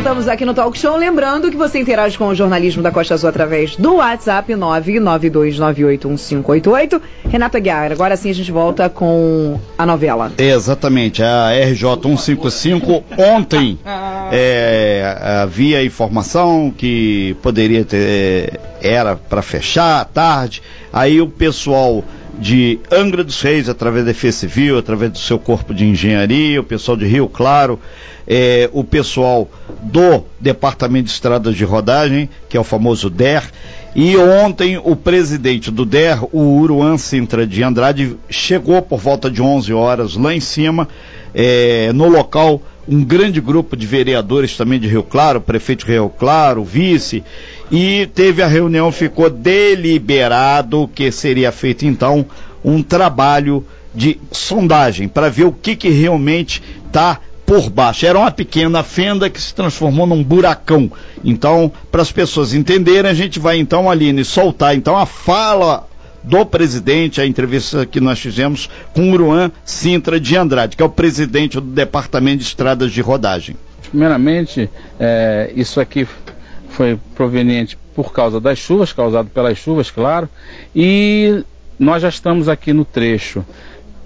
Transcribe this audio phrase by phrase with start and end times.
[0.00, 0.96] voltamos aqui no Talk Show.
[0.96, 6.98] Lembrando que você interage com o jornalismo da Costa Azul através do WhatsApp 992981588.
[7.28, 10.32] Renato Aguiar, agora sim a gente volta com a novela.
[10.38, 13.78] Exatamente, a RJ 155 ontem
[14.32, 22.02] é, havia informação que poderia ter, era para fechar à tarde, aí o pessoal
[22.40, 26.64] de Angra dos Reis, através da Defesa Civil, através do seu corpo de engenharia, o
[26.64, 27.78] pessoal de Rio Claro,
[28.26, 29.48] é, o pessoal
[29.82, 33.42] do Departamento de Estradas de Rodagem, que é o famoso DER,
[33.94, 39.42] e ontem o presidente do DER, o Uruan Sintra de Andrade, chegou por volta de
[39.42, 40.88] 11 horas lá em cima,
[41.34, 46.08] é, no local, um grande grupo de vereadores também de Rio Claro, prefeito de Rio
[46.08, 47.22] Claro, vice,
[47.70, 52.26] e teve a reunião, ficou deliberado que seria feito então
[52.64, 58.06] um trabalho de sondagem para ver o que, que realmente está por baixo.
[58.06, 60.90] Era uma pequena fenda que se transformou num buracão.
[61.24, 65.88] Então, para as pessoas entenderem, a gente vai então, Aline, soltar então a fala
[66.22, 70.86] do presidente, a entrevista que nós fizemos com o Uruan Sintra de Andrade, que é
[70.86, 73.56] o presidente do Departamento de Estradas de Rodagem.
[73.88, 76.06] Primeiramente, é, isso aqui
[76.68, 80.28] foi proveniente por causa das chuvas, causado pelas chuvas, claro,
[80.74, 81.44] e
[81.78, 83.44] nós já estamos aqui no trecho.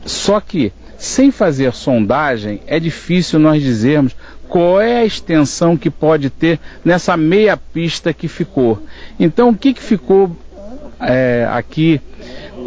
[0.06, 4.16] Só que, sem fazer sondagem, é difícil nós dizermos
[4.48, 8.82] qual é a extensão que pode ter nessa meia pista que ficou.
[9.18, 10.36] Então, o que, que ficou
[11.06, 12.00] é, aqui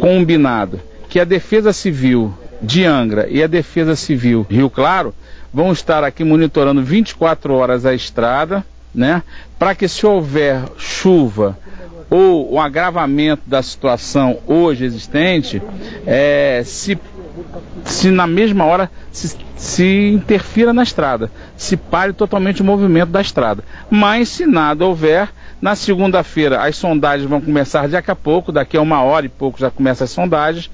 [0.00, 0.80] combinado?
[1.08, 5.14] Que a Defesa Civil de Angra e a Defesa Civil Rio Claro
[5.52, 9.22] vão estar aqui monitorando 24 horas a estrada, né?
[9.58, 11.56] Para que se houver chuva
[12.10, 15.62] ou um agravamento da situação hoje existente,
[16.06, 16.98] é, se,
[17.84, 23.20] se na mesma hora se, se interfira na estrada, se pare totalmente o movimento da
[23.20, 23.62] estrada.
[23.90, 25.28] Mas se nada houver,
[25.60, 29.58] na segunda-feira as sondagens vão começar daqui a pouco, daqui a uma hora e pouco
[29.58, 30.70] já começam as sondagens.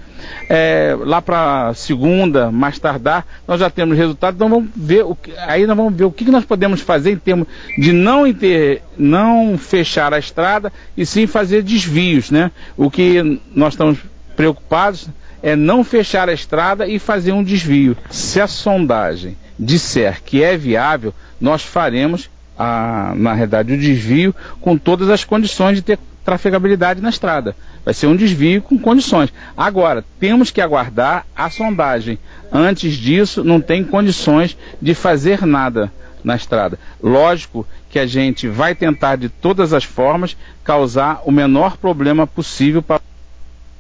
[0.49, 5.33] É, lá para segunda, mais tardar, nós já temos resultados, então vamos ver o que,
[5.39, 9.59] aí nós vamos ver o que, nós podemos fazer em termos de não, inter, não
[9.59, 12.51] fechar a estrada e sim fazer desvios, né?
[12.77, 13.99] O que nós estamos
[14.37, 15.09] preocupados
[15.43, 17.97] é não fechar a estrada e fazer um desvio.
[18.11, 24.77] Se a sondagem disser que é viável, nós faremos a, na realidade, o desvio com
[24.77, 27.55] todas as condições de ter trafegabilidade na estrada.
[27.85, 29.33] Vai ser um desvio com condições.
[29.57, 32.19] Agora, temos que aguardar a sondagem.
[32.51, 36.79] Antes disso, não tem condições de fazer nada na estrada.
[37.03, 42.83] Lógico que a gente vai tentar de todas as formas causar o menor problema possível
[42.83, 43.01] para.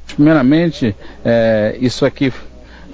[0.06, 2.30] Primeiramente, é, isso aqui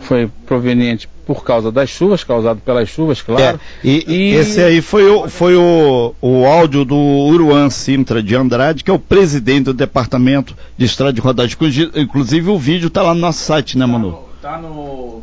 [0.00, 3.60] foi proveniente por causa das chuvas, causado pelas chuvas, claro.
[3.84, 8.34] É, e, e, esse aí foi, o, foi o, o áudio do Uruan Sintra de
[8.34, 11.56] Andrade, que é o presidente do departamento de estrada de rodagem.
[11.94, 14.24] Inclusive o vídeo está lá no nosso site, né, Manu?
[14.42, 15.22] Tá no.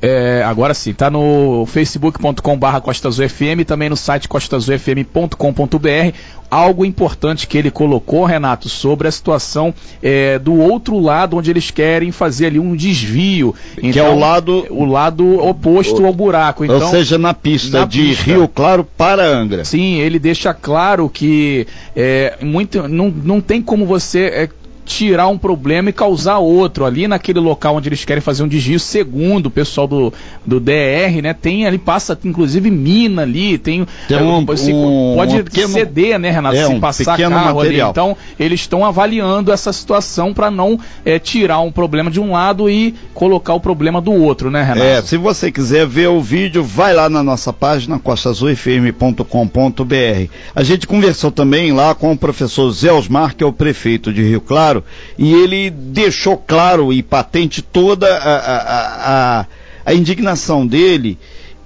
[0.00, 6.16] É, agora sim, tá no facebook.com barra FM, também no site costazulfm.com.br.
[6.50, 11.70] Algo importante que ele colocou, Renato, sobre a situação é, do outro lado, onde eles
[11.70, 13.54] querem fazer ali um desvio.
[13.76, 16.64] Então, que é o então, lado, o lado oposto o, ao buraco.
[16.64, 18.24] Então, ou seja, na pista na de pista.
[18.24, 19.62] Rio Claro para Angra.
[19.64, 24.48] Sim, ele deixa claro que é, muito, não, não tem como você é,
[24.88, 26.86] tirar um problema e causar outro.
[26.86, 30.12] Ali naquele local onde eles querem fazer um desvio, segundo o pessoal do,
[30.44, 31.34] do DR, né?
[31.34, 33.86] Tem ali, passa inclusive mina ali, tem.
[34.08, 36.56] tem é, um, um, pode um pequeno, ceder, né, Renato?
[36.56, 37.88] É, se passar carro material.
[37.88, 37.90] ali.
[37.90, 42.70] Então, eles estão avaliando essa situação para não é, tirar um problema de um lado
[42.70, 44.82] e colocar o problema do outro, né, Renato?
[44.82, 50.32] É, se você quiser ver o vídeo, vai lá na nossa página, costazulfm.com.br.
[50.54, 54.22] A gente conversou também lá com o professor Zé Osmar, que é o prefeito de
[54.22, 54.77] Rio Claro
[55.16, 59.46] e ele deixou claro e patente toda a, a, a,
[59.86, 61.18] a indignação dele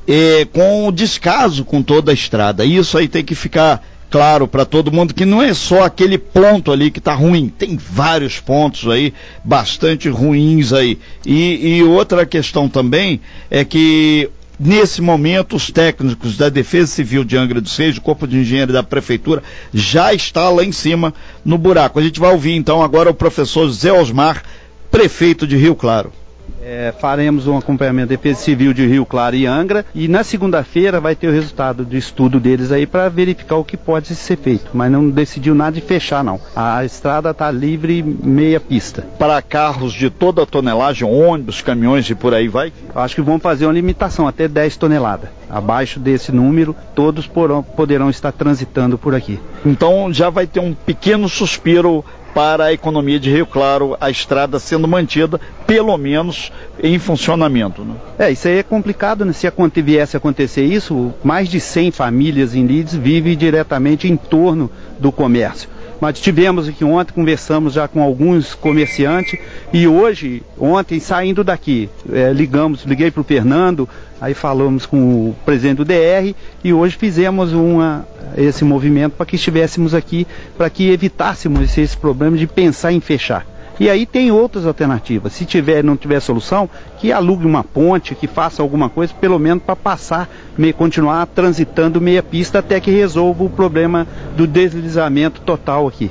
[0.07, 2.65] é, com o descaso com toda a estrada.
[2.65, 6.71] Isso aí tem que ficar claro para todo mundo que não é só aquele ponto
[6.71, 10.99] ali que está ruim, tem vários pontos aí bastante ruins aí.
[11.25, 13.21] E, e outra questão também
[13.51, 14.29] é que
[14.65, 18.73] Nesse momento, os técnicos da Defesa Civil de Angra dos Reis, o Corpo de Engenheiro
[18.73, 19.43] da Prefeitura,
[19.75, 21.13] já está lá em cima
[21.45, 21.99] no buraco.
[21.99, 24.45] A gente vai ouvir então agora o professor Zé Osmar,
[24.89, 26.13] prefeito de Rio Claro.
[26.65, 31.01] É, faremos um acompanhamento da Defesa Civil de Rio Claro e Angra e na segunda-feira
[31.01, 34.71] vai ter o resultado do estudo deles aí para verificar o que pode ser feito,
[34.73, 36.41] mas não decidiu nada de fechar não.
[36.55, 39.05] A estrada está livre meia pista.
[39.19, 42.73] Para carros de toda a tonelagem, ônibus, caminhões e por aí vai?
[42.95, 45.31] Acho que vão fazer uma limitação até 10 toneladas.
[45.51, 49.39] Abaixo desse número, todos porão, poderão estar transitando por aqui.
[49.67, 54.59] Então já vai ter um pequeno suspiro para a economia de Rio Claro, a estrada
[54.59, 56.51] sendo mantida, pelo menos
[56.83, 57.83] em funcionamento.
[57.83, 57.95] Né?
[58.19, 59.33] É, isso aí é complicado, né?
[59.33, 59.47] Se
[59.83, 65.13] viesse a acontecer isso, mais de 100 famílias em Leeds vivem diretamente em torno do
[65.13, 65.69] comércio.
[66.03, 69.39] Mas tivemos aqui ontem, conversamos já com alguns comerciantes
[69.73, 73.89] e hoje, ontem, saindo daqui, é, ligamos, liguei para o Fernando,
[74.21, 76.35] aí falamos com o presidente do DR
[76.65, 78.05] e hoje fizemos uma,
[78.37, 80.27] esse movimento para que estivéssemos aqui,
[80.59, 83.47] para que evitássemos esse problema de pensar em fechar.
[83.81, 85.33] E aí tem outras alternativas.
[85.33, 89.63] Se tiver, não tiver solução, que alugue uma ponte, que faça alguma coisa, pelo menos
[89.63, 95.89] para passar, me, continuar transitando meia pista até que resolva o problema do deslizamento total
[95.89, 96.11] aqui.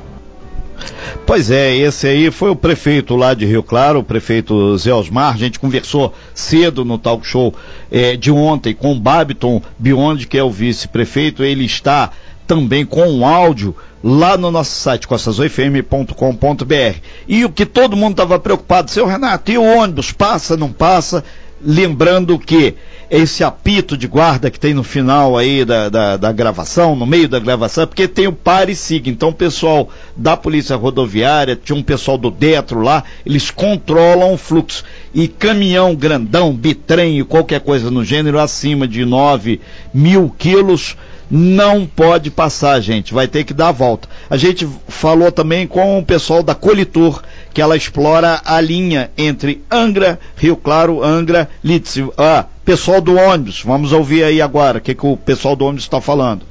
[1.25, 5.33] Pois é, esse aí foi o prefeito lá de Rio Claro, o prefeito Zé Osmar.
[5.33, 7.53] A gente conversou cedo no talk show
[7.91, 11.43] é, de ontem com o Babiton Biondi, que é o vice-prefeito.
[11.43, 12.11] Ele está
[12.51, 16.99] também com um áudio lá no nosso site, costazoifm.com.br.
[17.25, 21.23] E o que todo mundo estava preocupado, seu Renato, e o ônibus passa, não passa?
[21.63, 22.75] Lembrando que
[23.09, 27.29] esse apito de guarda que tem no final aí da, da, da, gravação, no meio
[27.29, 29.09] da gravação, é porque tem o pare e siga.
[29.09, 29.87] Então o pessoal
[30.17, 34.83] da Polícia Rodoviária, tinha um pessoal do Detro lá, eles controlam o fluxo.
[35.13, 39.61] E caminhão grandão, bitrem e qualquer coisa no gênero acima de 9
[39.93, 40.97] mil quilos,
[41.31, 44.09] não pode passar, gente, vai ter que dar a volta.
[44.29, 47.23] A gente falou também com o pessoal da Colitor,
[47.53, 51.97] que ela explora a linha entre Angra, Rio Claro, Angra, Litz.
[52.17, 55.85] Ah, pessoal do ônibus, vamos ouvir aí agora o que, que o pessoal do ônibus
[55.85, 56.41] está falando.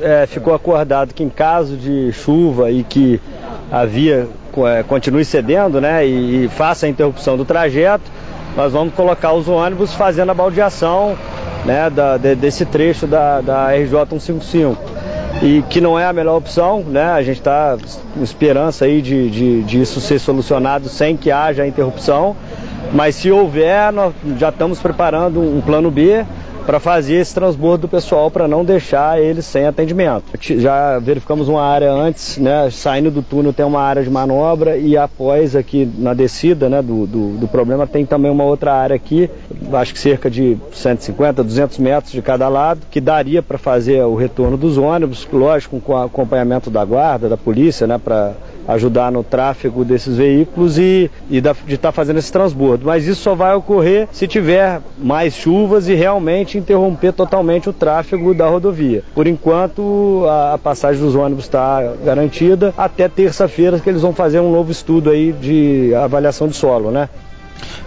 [0.00, 3.20] É, ficou acordado que em caso de chuva e que
[3.72, 4.28] a via
[4.66, 8.04] é, continue cedendo, né, e, e faça a interrupção do trajeto,
[8.56, 11.16] nós vamos colocar os ônibus fazendo a baldeação
[11.64, 14.76] né, da, de, desse trecho da, da RJ 155
[15.42, 17.12] e que não é a melhor opção, né?
[17.12, 17.76] A gente está
[18.14, 22.34] com esperança aí de, de, de, isso ser solucionado sem que haja interrupção,
[22.92, 26.24] mas se houver, nós já estamos preparando um plano B
[26.68, 30.24] para fazer esse transbordo do pessoal para não deixar eles sem atendimento.
[30.38, 34.94] Já verificamos uma área antes, né, saindo do túnel tem uma área de manobra e
[34.94, 39.30] após aqui na descida né, do, do, do problema tem também uma outra área aqui,
[39.72, 44.14] acho que cerca de 150, 200 metros de cada lado, que daria para fazer o
[44.14, 48.34] retorno dos ônibus, lógico com acompanhamento da guarda, da polícia, né, para
[48.68, 52.86] ajudar no tráfego desses veículos e, e da, de estar tá fazendo esse transbordo.
[52.86, 58.34] Mas isso só vai ocorrer se tiver mais chuvas e realmente interromper totalmente o tráfego
[58.34, 59.02] da rodovia.
[59.14, 64.40] Por enquanto, a, a passagem dos ônibus está garantida até terça-feira que eles vão fazer
[64.40, 67.08] um novo estudo aí de avaliação de solo, né?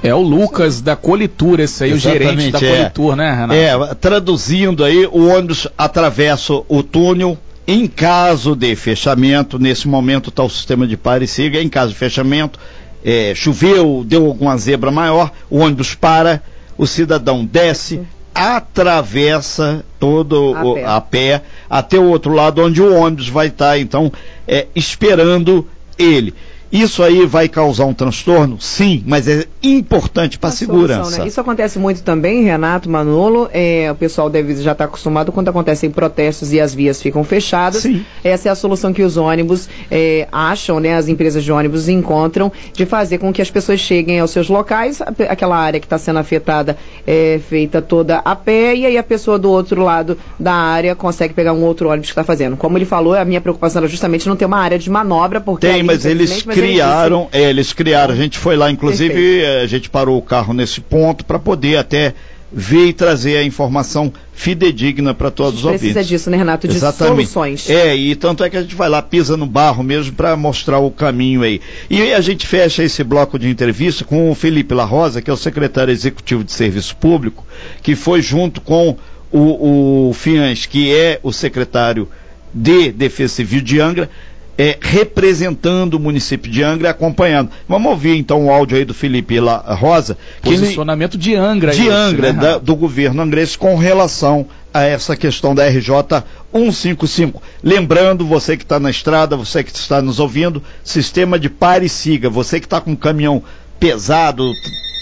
[0.04, 2.78] É o Lucas da Colitura, esse aí, Exatamente, o gerente da é.
[2.78, 3.54] Colitura, né, Renato?
[3.54, 7.38] É, traduzindo aí, o ônibus atravessa o túnel,
[7.68, 11.94] em caso de fechamento, nesse momento está o sistema de pare e siga, em caso
[11.94, 12.60] de fechamento,
[13.04, 16.42] é, choveu, deu alguma zebra maior, o ônibus para,
[16.78, 18.02] o cidadão desce,
[18.34, 20.86] atravessa todo a, o, pé.
[20.86, 24.12] a pé até o outro lado onde o ônibus vai estar, tá, então,
[24.48, 25.68] é, esperando
[25.98, 26.34] ele.
[26.72, 28.60] Isso aí vai causar um transtorno?
[28.60, 31.04] Sim, mas é importante para a segurança.
[31.04, 31.28] Solução, né?
[31.28, 33.50] Isso acontece muito também, Renato Manolo.
[33.52, 37.24] É, o pessoal deve já estar tá acostumado quando acontecem protestos e as vias ficam
[37.24, 37.82] fechadas.
[37.82, 38.06] Sim.
[38.24, 40.96] Essa é a solução que os ônibus é, acham, né?
[40.96, 45.02] As empresas de ônibus encontram de fazer com que as pessoas cheguem aos seus locais.
[45.30, 49.38] Aquela área que está sendo afetada é feita toda a pé e aí a pessoa
[49.38, 52.56] do outro lado da área consegue pegar um outro ônibus que está fazendo.
[52.56, 55.68] Como ele falou, a minha preocupação era justamente não ter uma área de manobra, porque
[55.68, 59.46] tem, mas eles mas criaram, é, eles criaram, a gente foi lá, inclusive, Perfeito.
[59.46, 62.14] Eh, a gente parou o carro nesse ponto para poder até
[62.52, 65.94] ver e trazer a informação fidedigna para todos os ouvintes.
[65.94, 66.68] Precisa disso, né, Renato?
[66.68, 67.28] De Exatamente.
[67.28, 67.70] soluções.
[67.70, 70.80] É, e tanto é que a gente vai lá, pisa no barro mesmo para mostrar
[70.80, 71.62] o caminho aí.
[71.90, 75.30] E aí a gente fecha esse bloco de entrevista com o Felipe La Rosa, que
[75.30, 77.46] é o secretário executivo de Serviço Público,
[77.82, 78.98] que foi junto com
[79.32, 82.10] o, o Fians, que é o secretário
[82.54, 84.10] de Defesa Civil de Angra,
[84.58, 87.50] é, representando o município de Angra e acompanhando.
[87.68, 90.18] Vamos ouvir então o áudio aí do Felipe La Rosa.
[90.42, 91.72] Posicionamento ele, de Angra.
[91.72, 92.40] De Angra, né?
[92.40, 97.42] da, do governo angrense com relação a essa questão da RJ 155.
[97.64, 101.90] Lembrando, você que está na estrada, você que está nos ouvindo, sistema de pare e
[101.90, 102.30] siga.
[102.30, 103.44] Você que está com um caminhão
[103.80, 104.52] pesado,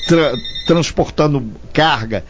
[0.08, 0.34] tra
[0.66, 2.24] transportando carga,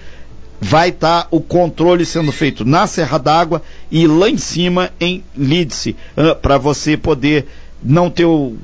[0.60, 3.62] vai estar tá o controle sendo feito na Serra d'Água
[3.92, 7.48] e lá em cima em Lídice, uh, para você poder
[7.82, 8.56] não ter o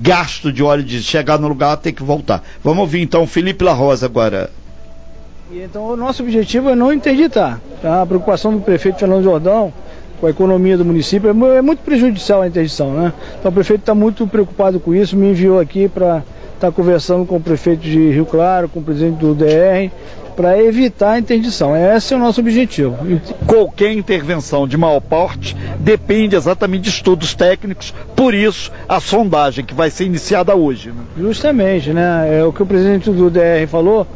[0.00, 2.42] gasto de óleo de chegar no lugar ter que voltar.
[2.62, 4.50] Vamos ouvir então Felipe La Rosa agora.
[5.52, 7.60] Então o nosso objetivo é não interditar.
[7.82, 8.02] Tá?
[8.02, 9.72] A preocupação do prefeito Fernando Jordão
[10.20, 13.12] com a economia do município é, é muito prejudicial a interdição, né?
[13.38, 16.18] Então o prefeito está muito preocupado com isso, me enviou aqui para
[16.54, 19.90] estar tá conversando com o prefeito de Rio Claro, com o presidente do DR,
[20.40, 21.76] para evitar a interdição.
[21.76, 22.96] Esse é o nosso objetivo.
[23.46, 29.74] Qualquer intervenção de maior porte depende exatamente de estudos técnicos, por isso a sondagem que
[29.74, 30.88] vai ser iniciada hoje.
[30.88, 31.02] Né?
[31.18, 32.38] Justamente, né?
[32.38, 34.06] É o que o presidente do DR falou,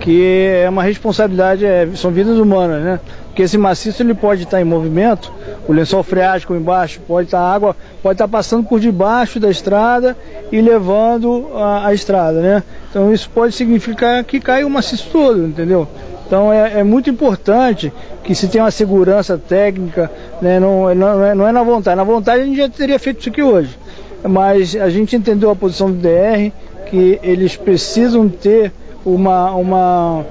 [0.00, 0.24] que
[0.62, 3.00] é uma responsabilidade, é, são vidas humanas, né?
[3.34, 5.32] Porque esse maciço ele pode estar em movimento,
[5.66, 10.16] o lençol freático embaixo pode estar água, pode estar passando por debaixo da estrada
[10.52, 12.62] e levando a, a estrada, né?
[12.88, 15.88] Então isso pode significar que cai o maciço todo, entendeu?
[16.24, 20.08] Então é, é, muito importante que se tenha uma segurança técnica,
[20.40, 20.60] né?
[20.60, 21.96] não, não, é, não é na vontade.
[21.96, 23.76] Na vontade a gente já teria feito isso aqui hoje.
[24.22, 26.52] Mas a gente entendeu a posição do DR,
[26.86, 28.72] que eles precisam ter
[29.04, 30.24] uma, uma,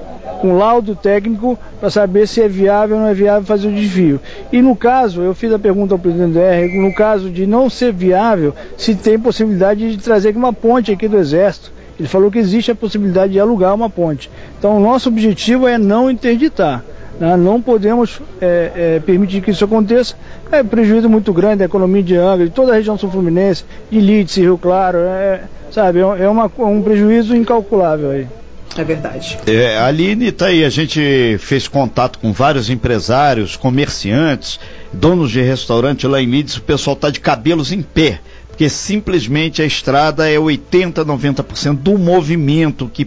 [0.46, 4.20] um laudo técnico para saber se é viável ou não é viável fazer o desvio.
[4.52, 7.70] E no caso, eu fiz a pergunta ao presidente do DR, no caso de não
[7.70, 11.72] ser viável, se tem possibilidade de trazer uma ponte aqui do Exército.
[11.98, 14.30] Ele falou que existe a possibilidade de alugar uma ponte.
[14.58, 16.84] Então, o nosso objetivo é não interditar.
[17.18, 17.36] Né?
[17.36, 20.16] Não podemos é, é, permitir que isso aconteça.
[20.50, 24.40] É prejuízo muito grande da economia de Angra, de toda a região sul-fluminense, de Lídice,
[24.40, 24.98] Rio Claro.
[24.98, 28.26] É, sabe, é, é uma, um prejuízo incalculável aí.
[28.76, 29.38] É verdade.
[29.46, 34.58] É, Aline está aí, a gente fez contato com vários empresários, comerciantes,
[34.92, 38.20] donos de restaurante lá em Lídice, o pessoal está de cabelos em pé
[38.54, 43.04] porque simplesmente a estrada é 80, 90% do movimento que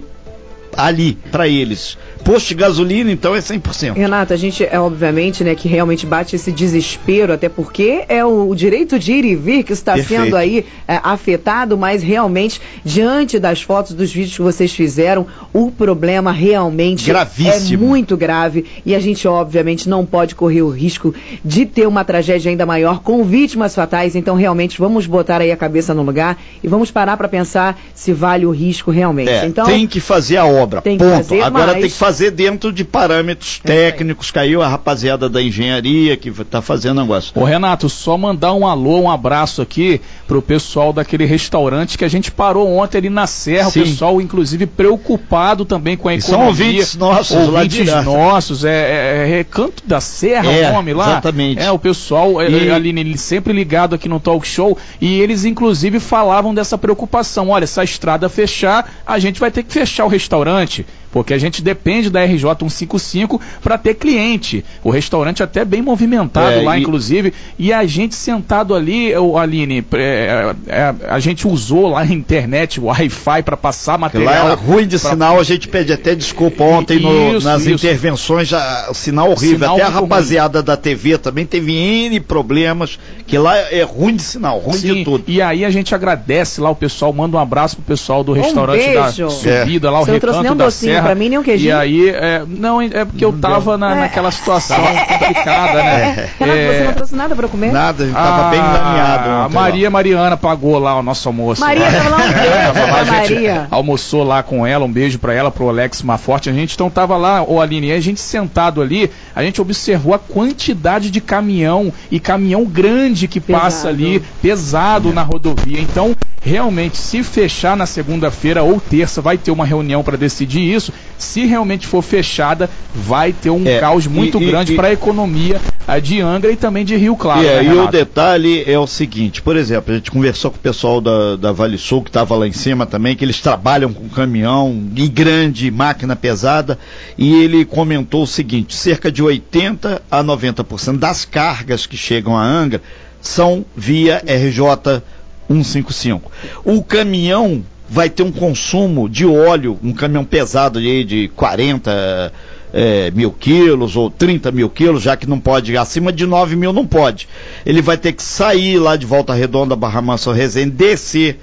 [0.78, 1.98] ali para eles.
[2.24, 3.94] Posto de gasolina, então, é 100%.
[3.94, 8.50] Renata, a gente é obviamente, né, que realmente bate esse desespero, até porque é o,
[8.50, 10.24] o direito de ir e vir que está Perfeito.
[10.24, 15.72] sendo aí é, afetado, mas realmente, diante das fotos, dos vídeos que vocês fizeram, o
[15.72, 17.84] problema realmente Gravíssimo.
[17.84, 22.04] é muito grave e a gente, obviamente, não pode correr o risco de ter uma
[22.04, 24.16] tragédia ainda maior com vítimas fatais.
[24.16, 28.14] Então, realmente, vamos botar aí a cabeça no lugar e vamos parar para pensar se
[28.14, 29.30] vale o risco realmente.
[29.30, 31.34] É, então, tem que fazer a obra, tem ponto.
[31.44, 31.82] Agora mas...
[31.82, 34.32] tem que fazer dentro de parâmetros é técnicos.
[34.32, 37.32] Caiu a rapaziada da engenharia que está fazendo negócio.
[37.36, 42.10] Ô Renato, só mandar um alô, um abraço aqui pro pessoal daquele restaurante que a
[42.10, 43.70] gente parou ontem ali na Serra.
[43.70, 43.82] Sim.
[43.82, 46.38] O pessoal, inclusive, preocupado também com a economia.
[46.38, 48.66] são ouvintes nossos ouvintes lá de nossos.
[48.66, 51.12] É, é, é, Recanto da Serra é, o nome lá.
[51.12, 51.62] Exatamente.
[51.62, 52.72] É, o pessoal, é, e...
[52.72, 54.78] ali, sempre ligado aqui no talk show.
[55.00, 57.50] E eles, inclusive, falavam dessa preocupação.
[57.50, 61.34] Olha, se a estrada fechar, a gente vai ter que fechar o restaurante importante porque
[61.34, 64.64] a gente depende da RJ 155 para ter cliente.
[64.84, 66.82] O restaurante até bem movimentado é, lá, e...
[66.82, 72.06] inclusive, e a gente sentado ali, o Aline, é, é, a gente usou lá a
[72.06, 74.34] internet, o Wi-Fi para passar material.
[74.34, 75.12] Lá era ruim de pra...
[75.12, 77.72] sinal, a gente pede até desculpa ontem no, nas isso.
[77.72, 79.60] intervenções, já, o sinal horrível.
[79.60, 80.66] Sinal até a rapaziada ruim.
[80.66, 85.04] da TV também teve N problemas, que lá é ruim de sinal, ruim Sim, de
[85.04, 85.24] tudo.
[85.28, 88.90] E aí a gente agradece lá, o pessoal manda um abraço pro pessoal do restaurante
[88.90, 91.70] um da Subida, lá o Recanto da Serra pra mim nem um queijinho.
[91.70, 94.00] E aí, é, não, é porque eu tava na, é.
[94.02, 94.78] naquela situação
[95.08, 96.30] complicada, né?
[96.40, 96.46] É.
[96.46, 97.72] Renato, você não trouxe nada pra comer?
[97.72, 99.30] Nada, a gente tava bem encaminhado.
[99.30, 99.92] A Maria lá.
[99.92, 101.62] Mariana pagou lá o nosso almoço.
[101.62, 103.68] Maria, tava lá um beijo pra Maria.
[103.70, 106.50] Almoçou lá com ela, um beijo pra ela, pro Alex Maforte.
[106.50, 110.20] A gente então tava lá, o Aline, a gente sentado ali, a gente observou a
[110.20, 113.64] quantidade de caminhão e caminhão grande que pesado.
[113.64, 115.80] passa ali, pesado na rodovia.
[115.80, 120.87] Então, realmente, se fechar na segunda-feira ou terça, vai ter uma reunião para decidir isso.
[121.18, 125.60] Se realmente for fechada, vai ter um é, caos muito e, grande para a economia
[126.02, 127.46] de Angra e também de Rio Claro.
[127.46, 130.60] É, né, e o detalhe é o seguinte: por exemplo, a gente conversou com o
[130.60, 134.08] pessoal da, da Vale Sul, que estava lá em cima também, que eles trabalham com
[134.10, 136.78] caminhão e grande máquina pesada,
[137.18, 142.44] e ele comentou o seguinte: cerca de 80 a 90% das cargas que chegam a
[142.44, 142.82] Angra
[143.22, 145.02] são via RJ
[145.50, 146.32] 155.
[146.64, 152.32] O caminhão vai ter um consumo de óleo, um caminhão pesado de, de 40
[152.74, 156.74] é, mil quilos ou 30 mil quilos, já que não pode, acima de 9 mil
[156.74, 157.28] não pode.
[157.66, 161.40] Ele vai ter que sair lá de Volta Redonda, Barra Mansa Resende, descer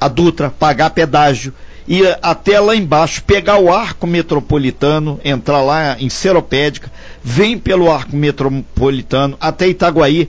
[0.00, 1.52] a Dutra, pagar pedágio,
[1.86, 6.92] e até lá embaixo, pegar o arco metropolitano, entrar lá em Seropédica,
[7.24, 10.28] vem pelo arco metropolitano até Itaguaí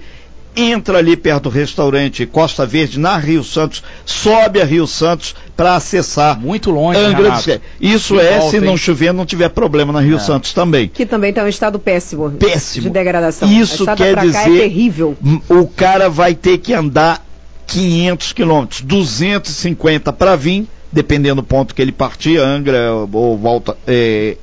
[0.55, 5.75] entra ali perto do restaurante Costa Verde, na Rio Santos, sobe a Rio Santos, para
[5.75, 6.39] acessar.
[6.39, 7.61] Muito longe, Angra dos Reis.
[7.79, 8.77] Isso Que é volta, se não hein?
[8.77, 10.19] chover, não tiver problema na Rio É.
[10.19, 10.87] Santos também.
[10.87, 12.29] Que também está em um estado péssimo.
[12.31, 12.83] Péssimo.
[12.83, 13.51] De degradação.
[13.51, 15.17] Isso quer cá dizer é terrível.
[15.49, 17.25] o cara vai ter que andar
[17.67, 24.37] 500 quilômetros, 250 para vir, dependendo do ponto que ele partir, Angra ou volta é,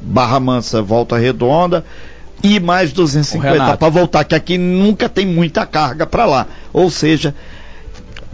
[0.00, 1.84] Barra Mansa, Volta Redonda.
[2.42, 3.78] E mais Ô, 250 Renato.
[3.78, 6.46] para voltar, que aqui nunca tem muita carga para lá.
[6.72, 7.34] Ou seja,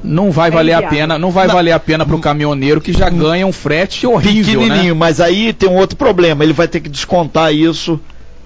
[0.04, 1.54] Não vai É valer a pena, não vai Não.
[1.54, 4.98] valer a pena pro caminhoneiro que já ganha um frete horrível, pequenininho, né?
[4.98, 7.98] mas aí tem um outro problema, ele vai ter que descontar isso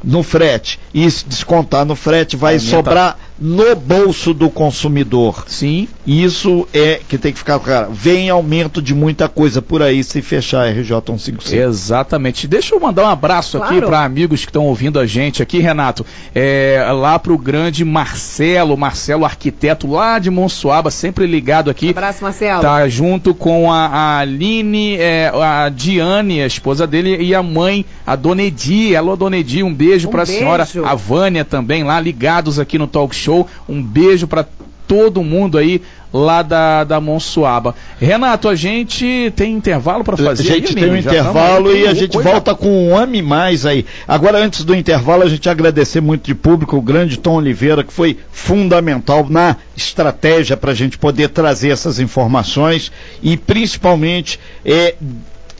[0.03, 0.79] no frete.
[0.95, 2.71] E se descontar no frete vai Aumenta.
[2.71, 5.45] sobrar no bolso do consumidor.
[5.49, 5.89] Sim.
[6.07, 7.91] Isso é que tem que ficar claro.
[7.93, 11.55] Vem aumento de muita coisa por aí se fechar a RJ 155.
[11.63, 12.47] Exatamente.
[12.47, 13.87] Deixa eu mandar um abraço aqui Claro.
[13.87, 16.05] para amigos que estão ouvindo a gente aqui, Renato.
[16.35, 21.91] É, lá pro grande Marcelo, Marcelo arquiteto lá de Monsuaba, sempre ligado aqui.
[21.91, 22.61] Abraço, Marcelo.
[22.61, 27.87] Tá junto com a, a Aline, é, a Diane, a esposa dele, e a mãe,
[28.07, 28.95] a Dona Edi.
[28.95, 30.39] Alô, Dona Edi, um beijo Um pra beijo.
[30.41, 30.69] senhora.
[30.85, 33.30] A Vânia também, lá ligados aqui no Talk Show.
[33.69, 34.45] Um beijo pra
[34.87, 35.81] todo mundo aí
[36.13, 37.77] lá da, da Monsuaba.
[38.01, 40.43] Renato, a gente tem intervalo para A fazer?
[40.43, 41.01] gente aí, tem um?
[41.01, 43.87] Já intervalo e a gente coisa- volta com um homem mais aí.
[44.09, 47.93] Agora, antes do intervalo, a gente agradecer muito de público o grande Tom Oliveira, que
[47.93, 52.91] foi fundamental na estratégia para a gente poder trazer essas informações
[53.23, 54.97] e principalmente é,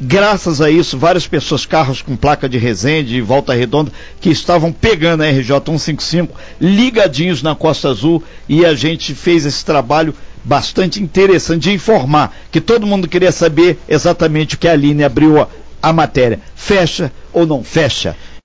[0.03, 4.73] Graças a isso, várias pessoas, carros com placa de Resende e Volta Redonda, que estavam
[4.73, 11.03] pegando a RJ 155, ligadinhos na Costa Azul, e a gente fez esse trabalho bastante
[11.03, 15.49] interessante de informar, que todo mundo queria saber exatamente o que a Aline abriu a,
[15.83, 16.41] a matéria.
[16.55, 18.17] Fecha ou não fecha?